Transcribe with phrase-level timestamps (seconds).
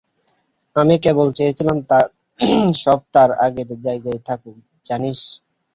[0.75, 1.77] আমি কেবল চেয়েছিলাম
[2.81, 4.57] সব তার আগের জায়গায় থাকুক,
[4.85, 5.19] জানিস?